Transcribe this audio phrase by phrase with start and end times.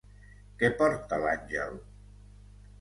[0.61, 1.79] Què porta l'àngel?